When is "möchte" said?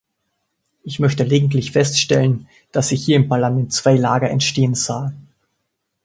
0.97-1.23